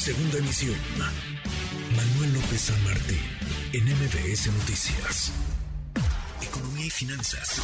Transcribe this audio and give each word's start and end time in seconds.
Segunda 0.00 0.38
emisión. 0.38 0.78
Manuel 1.94 2.32
López 2.32 2.72
San 2.72 2.84
Martín, 2.84 3.20
en 3.74 3.84
MBS 3.84 4.46
Noticias. 4.48 5.30
Economía 6.40 6.86
y 6.86 6.88
finanzas. 6.88 7.60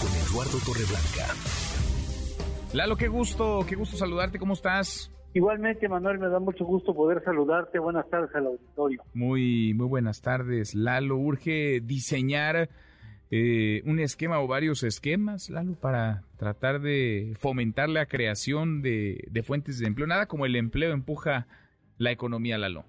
Con 0.00 0.10
Eduardo 0.24 0.58
Torreblanca. 0.64 1.34
Lalo, 2.72 2.96
qué 2.96 3.08
gusto, 3.08 3.66
qué 3.68 3.76
gusto 3.76 3.98
saludarte, 3.98 4.38
¿cómo 4.38 4.54
estás? 4.54 5.12
Igualmente, 5.34 5.86
Manuel, 5.86 6.18
me 6.18 6.30
da 6.30 6.38
mucho 6.38 6.64
gusto 6.64 6.94
poder 6.94 7.22
saludarte. 7.22 7.78
Buenas 7.78 8.08
tardes 8.08 8.34
al 8.34 8.46
auditorio. 8.46 9.02
Muy, 9.12 9.74
muy 9.74 9.86
buenas 9.86 10.22
tardes, 10.22 10.74
Lalo. 10.74 11.18
Urge 11.18 11.82
diseñar 11.82 12.70
eh, 13.30 13.82
un 13.86 14.00
esquema 14.00 14.40
o 14.40 14.46
varios 14.46 14.82
esquemas, 14.82 15.50
Lalo, 15.50 15.74
para 15.74 16.24
tratar 16.36 16.80
de 16.80 17.34
fomentar 17.38 17.88
la 17.88 18.06
creación 18.06 18.82
de, 18.82 19.24
de 19.30 19.42
fuentes 19.42 19.78
de 19.78 19.86
empleo. 19.86 20.06
Nada 20.06 20.26
como 20.26 20.46
el 20.46 20.56
empleo 20.56 20.92
empuja 20.92 21.46
la 21.98 22.10
economía, 22.10 22.58
Lalo. 22.58 22.84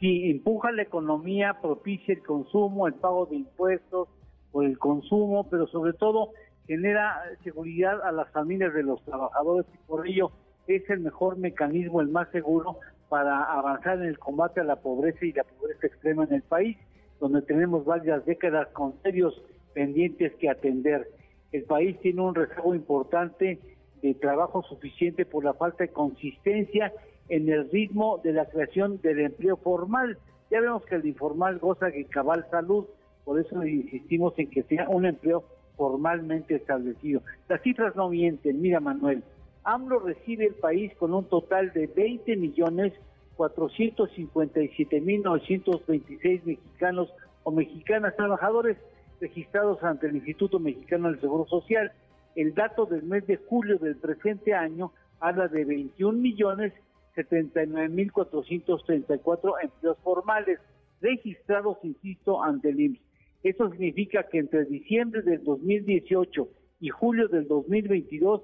Sí, 0.00 0.30
empuja 0.30 0.70
la 0.72 0.82
economía, 0.82 1.58
propicia 1.60 2.14
el 2.14 2.22
consumo, 2.22 2.86
el 2.86 2.94
pago 2.94 3.26
de 3.26 3.36
impuestos 3.36 4.08
por 4.52 4.64
el 4.64 4.78
consumo, 4.78 5.48
pero 5.50 5.66
sobre 5.68 5.92
todo 5.92 6.30
genera 6.66 7.22
seguridad 7.42 8.00
a 8.02 8.12
las 8.12 8.30
familias 8.30 8.74
de 8.74 8.82
los 8.82 9.02
trabajadores 9.04 9.66
y 9.74 9.78
por 9.86 10.06
ello 10.06 10.30
es 10.66 10.88
el 10.90 11.00
mejor 11.00 11.38
mecanismo, 11.38 12.00
el 12.00 12.08
más 12.08 12.30
seguro 12.30 12.78
para 13.08 13.42
avanzar 13.44 13.98
en 13.98 14.04
el 14.04 14.18
combate 14.18 14.60
a 14.60 14.64
la 14.64 14.76
pobreza 14.76 15.24
y 15.24 15.32
la 15.32 15.44
pobreza 15.44 15.86
extrema 15.86 16.24
en 16.24 16.34
el 16.34 16.42
país, 16.42 16.76
donde 17.20 17.42
tenemos 17.42 17.84
varias 17.84 18.24
décadas 18.26 18.68
con 18.68 18.94
serios 19.02 19.42
pendientes 19.78 20.34
que 20.40 20.50
atender. 20.50 21.08
El 21.52 21.62
país 21.62 21.96
tiene 22.00 22.20
un 22.20 22.34
rezago 22.34 22.74
importante 22.74 23.60
de 24.02 24.14
trabajo 24.14 24.64
suficiente 24.64 25.24
por 25.24 25.44
la 25.44 25.54
falta 25.54 25.84
de 25.84 25.90
consistencia 25.90 26.92
en 27.28 27.48
el 27.48 27.70
ritmo 27.70 28.20
de 28.24 28.32
la 28.32 28.46
creación 28.46 29.00
del 29.02 29.20
empleo 29.20 29.56
formal. 29.56 30.18
Ya 30.50 30.60
vemos 30.60 30.84
que 30.84 30.96
el 30.96 31.06
informal 31.06 31.60
goza 31.60 31.86
de 31.86 32.04
cabal 32.06 32.44
salud, 32.50 32.86
por 33.24 33.38
eso 33.38 33.64
insistimos 33.64 34.36
en 34.36 34.50
que 34.50 34.64
sea 34.64 34.88
un 34.88 35.06
empleo 35.06 35.44
formalmente 35.76 36.56
establecido. 36.56 37.22
Las 37.48 37.62
cifras 37.62 37.94
no 37.94 38.08
mienten, 38.08 38.60
mira 38.60 38.80
Manuel, 38.80 39.22
AMLO 39.62 40.00
recibe 40.00 40.46
el 40.46 40.54
país 40.54 40.92
con 40.98 41.14
un 41.14 41.26
total 41.26 41.72
de 41.72 41.86
20 41.86 42.34
millones 42.34 42.94
457 43.36 45.00
mil 45.00 45.22
926 45.22 46.46
mexicanos 46.46 47.08
o 47.44 47.52
mexicanas 47.52 48.16
trabajadores 48.16 48.76
registrados 49.20 49.82
ante 49.82 50.06
el 50.06 50.16
Instituto 50.16 50.58
Mexicano 50.58 51.10
del 51.10 51.20
Seguro 51.20 51.46
Social. 51.46 51.92
El 52.34 52.54
dato 52.54 52.86
del 52.86 53.02
mes 53.02 53.26
de 53.26 53.36
julio 53.36 53.76
del 53.78 53.96
presente 53.96 54.54
año 54.54 54.92
habla 55.20 55.48
de 55.48 55.64
21 55.64 56.18
millones 56.18 56.72
79 57.14 57.88
mil 57.88 58.12
434 58.12 59.60
empleos 59.60 59.98
formales 60.04 60.60
registrados, 61.00 61.78
insisto, 61.82 62.42
ante 62.42 62.68
el 62.70 62.80
IMSS. 62.80 63.00
Eso 63.42 63.70
significa 63.70 64.24
que 64.24 64.38
entre 64.38 64.64
diciembre 64.64 65.22
del 65.22 65.44
2018 65.44 66.48
y 66.80 66.88
julio 66.88 67.28
del 67.28 67.46
2022 67.48 68.42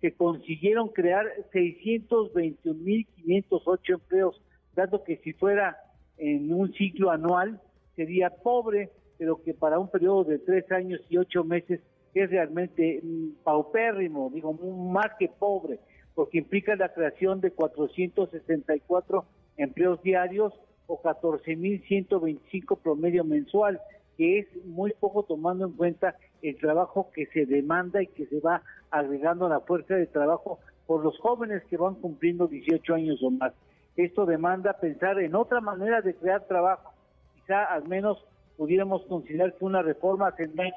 se 0.00 0.12
consiguieron 0.12 0.90
crear 0.90 1.26
621.508 1.52 3.94
empleos, 3.94 4.40
dado 4.74 5.02
que 5.04 5.16
si 5.18 5.32
fuera 5.32 5.76
en 6.18 6.52
un 6.52 6.72
ciclo 6.74 7.10
anual 7.10 7.60
sería 7.96 8.30
pobre, 8.30 8.90
pero 9.18 9.42
que 9.42 9.54
para 9.54 9.78
un 9.78 9.88
periodo 9.88 10.24
de 10.24 10.38
tres 10.38 10.70
años 10.72 11.00
y 11.08 11.16
ocho 11.16 11.44
meses 11.44 11.80
es 12.14 12.30
realmente 12.30 13.00
mm, 13.02 13.42
paupérrimo, 13.44 14.30
digo, 14.32 14.52
más 14.52 15.12
que 15.18 15.28
pobre, 15.28 15.80
porque 16.14 16.38
implica 16.38 16.76
la 16.76 16.92
creación 16.92 17.40
de 17.40 17.50
464 17.50 19.24
empleos 19.58 20.02
diarios 20.02 20.54
o 20.86 21.00
14.125 21.02 22.78
promedio 22.78 23.24
mensual, 23.24 23.80
que 24.16 24.38
es 24.38 24.64
muy 24.64 24.92
poco 24.98 25.24
tomando 25.24 25.66
en 25.66 25.72
cuenta 25.72 26.16
el 26.42 26.56
trabajo 26.56 27.10
que 27.12 27.26
se 27.26 27.44
demanda 27.44 28.02
y 28.02 28.06
que 28.06 28.26
se 28.26 28.40
va 28.40 28.62
agregando 28.90 29.46
a 29.46 29.50
la 29.50 29.60
fuerza 29.60 29.94
de 29.94 30.06
trabajo 30.06 30.58
por 30.86 31.04
los 31.04 31.18
jóvenes 31.18 31.62
que 31.64 31.76
van 31.76 31.96
cumpliendo 31.96 32.46
18 32.46 32.94
años 32.94 33.22
o 33.22 33.30
más. 33.30 33.52
Esto 33.96 34.26
demanda 34.26 34.74
pensar 34.74 35.18
en 35.20 35.34
otra 35.34 35.60
manera 35.60 36.00
de 36.00 36.14
crear 36.14 36.46
trabajo. 36.46 36.92
Quizá 37.34 37.64
al 37.64 37.88
menos 37.88 38.24
pudiéramos 38.56 39.04
considerar 39.06 39.54
que 39.54 39.64
una 39.64 39.82
reforma 39.82 40.34
tendría 40.34 40.72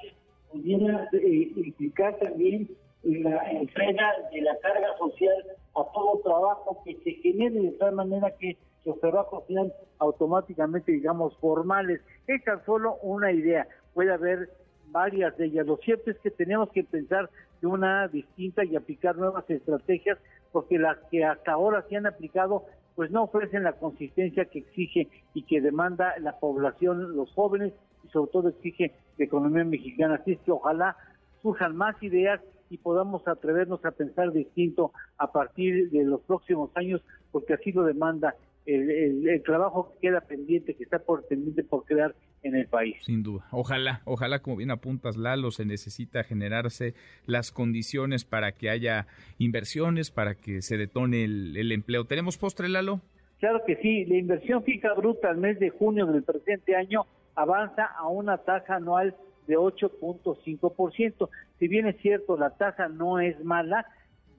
pudiera 0.52 1.08
eh, 1.14 1.52
implicar 1.56 2.18
también 2.18 2.70
la 3.04 3.52
entrega 3.52 4.12
de 4.32 4.42
la 4.42 4.58
carga 4.60 4.98
social 4.98 5.36
a 5.76 5.84
todo 5.94 6.22
trabajo 6.24 6.82
que 6.84 6.96
se 7.04 7.12
genere 7.22 7.62
de 7.62 7.72
tal 7.72 7.94
manera 7.96 8.32
que 8.40 8.58
los 8.86 9.00
trabajos 9.00 9.44
sean 9.48 9.72
automáticamente, 10.00 10.92
digamos, 10.92 11.38
formales. 11.38 12.02
Es 12.28 12.44
tan 12.44 12.64
solo 12.66 12.96
una 13.02 13.32
idea. 13.32 13.68
Puede 13.94 14.12
haber 14.12 14.50
varias 14.88 15.38
de 15.38 15.46
ellas. 15.46 15.68
Lo 15.68 15.78
cierto 15.78 16.12
es 16.12 16.18
que 16.20 16.32
tenemos 16.32 16.70
que 16.72 16.84
pensar 16.84 17.30
de 17.62 17.68
una 17.68 18.08
distinta 18.08 18.64
y 18.64 18.76
aplicar 18.76 19.18
nuevas 19.18 19.48
estrategias 19.50 20.18
porque 20.52 20.80
las 20.80 20.98
que 21.12 21.24
hasta 21.24 21.52
ahora 21.52 21.86
se 21.88 21.98
han 21.98 22.08
aplicado 22.08 22.66
pues 23.00 23.12
no 23.12 23.24
ofrecen 23.24 23.64
la 23.64 23.72
consistencia 23.72 24.44
que 24.44 24.60
exige 24.60 25.08
y 25.34 25.44
que 25.44 25.62
demanda 25.62 26.16
la 26.20 26.38
población, 26.38 27.16
los 27.16 27.32
jóvenes 27.32 27.72
y 28.04 28.10
sobre 28.10 28.30
todo 28.30 28.50
exige 28.50 28.94
la 29.18 29.24
economía 29.24 29.64
mexicana. 29.64 30.16
Así 30.16 30.34
es 30.34 30.40
que 30.42 30.52
ojalá 30.52 30.98
surjan 31.42 31.78
más 31.78 31.96
ideas 32.04 32.42
y 32.70 32.78
podamos 32.78 33.26
atrevernos 33.26 33.86
a 33.86 33.92
pensar 33.92 34.34
distinto 34.34 34.92
a 35.18 35.32
partir 35.32 35.90
de 35.92 36.04
los 36.04 36.20
próximos 36.24 36.72
años, 36.76 37.02
porque 37.32 37.54
así 37.54 37.72
lo 37.72 37.84
demanda 37.84 38.36
el, 38.76 39.42
trabajo 39.44 39.94
que 39.94 40.08
queda 40.08 40.22
pendiente, 40.22 40.76
que 40.76 40.84
está 40.84 41.00
por 41.00 41.28
pendiente 41.28 41.64
por 41.64 41.86
crear 41.86 42.16
en 42.44 42.56
el 42.56 42.68
país. 42.68 42.98
Sin 43.02 43.24
duda. 43.24 43.46
Ojalá, 43.52 44.02
ojalá, 44.06 44.40
como 44.40 44.58
bien 44.58 44.72
apuntas, 44.72 45.18
Lalo, 45.18 45.52
se 45.52 45.66
necesita 45.66 46.24
generarse 46.24 46.94
las 47.26 47.52
condiciones 47.52 48.26
para 48.26 48.54
que 48.54 48.70
haya 48.70 49.08
inversiones, 49.38 50.12
para 50.12 50.36
que 50.36 50.62
se 50.62 50.78
detone 50.78 51.24
el, 51.24 51.72
empleo. 51.72 52.06
¿Tenemos 52.06 52.38
postre, 52.38 52.70
Lalo? 52.70 53.02
Claro 53.40 53.62
que 53.66 53.76
sí. 53.78 54.06
La 54.06 54.18
inversión 54.18 54.64
fija 54.64 54.94
bruta 54.94 55.30
al 55.30 55.38
mes 55.38 55.60
de 55.60 55.70
junio 55.70 56.06
del 56.06 56.24
presente 56.24 56.76
año 56.76 57.06
avanza 57.36 57.86
a 57.86 58.08
una 58.08 58.38
tasa 58.38 58.76
anual 58.76 59.16
de 59.48 59.58
8.5%. 59.58 61.30
Si 61.58 61.68
bien 61.68 61.88
es 61.88 61.98
cierto, 62.02 62.38
la 62.38 62.52
tasa 62.52 62.88
no 62.88 63.20
es 63.20 63.44
mala, 63.44 63.86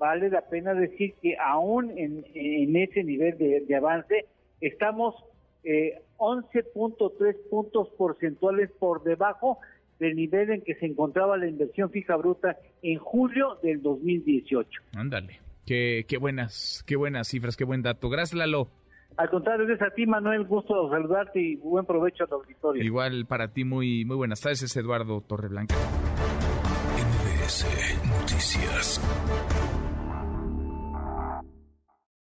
vale 0.01 0.31
la 0.31 0.41
pena 0.41 0.75
decir 0.75 1.15
que 1.23 1.37
aún 1.37 1.97
en, 1.97 2.25
ese 2.75 3.05
nivel 3.05 3.37
de, 3.39 3.77
avance 3.77 4.25
estamos 4.61 5.15
eh, 5.63 6.01
11.3 6.17 7.37
puntos 7.51 7.89
porcentuales 7.97 8.71
por 8.79 9.05
debajo 9.05 9.59
del 9.99 10.17
nivel 10.17 10.51
en 10.51 10.63
que 10.63 10.75
se 10.77 10.87
encontraba 10.87 11.37
la 11.37 11.47
inversión 11.47 11.91
fija 11.91 12.17
bruta 12.17 12.57
en 12.83 12.99
julio 12.99 13.59
del 13.63 13.83
2018. 13.83 14.81
Ándale, 14.97 15.41
qué, 15.67 16.07
qué 16.09 16.17
buenas, 16.17 16.83
qué 16.87 16.97
buenas 16.97 17.29
cifras, 17.29 17.57
qué 17.57 17.65
buen 17.65 17.83
dato. 17.83 18.09
Gracias, 18.09 18.39
Lalo. 18.39 18.71
Al 19.19 19.29
contrario, 19.29 19.71
es 19.71 19.83
a 19.83 19.91
ti, 19.91 20.07
Manuel, 20.07 20.45
gusto 20.45 20.89
saludarte 20.89 21.41
y 21.41 21.57
buen 21.57 21.85
provecho 21.85 22.25
al 22.25 22.33
auditorio. 22.33 22.83
Igual 22.83 23.27
para 23.27 23.49
ti, 23.53 23.65
muy, 23.65 24.07
muy 24.07 24.17
buenas 24.17 24.41
tardes, 24.41 24.63
es 24.63 24.75
Eduardo 24.77 25.21
Torreblanca. 25.21 25.75
MBS 26.97 27.67
Noticias. 28.09 29.90